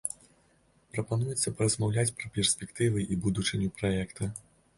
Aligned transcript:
Прапануецца 0.95 1.53
паразмаўляць 1.59 2.15
пра 2.17 2.27
перспектывы 2.39 3.05
і 3.11 3.19
будучыню 3.27 3.71
праекта. 3.79 4.23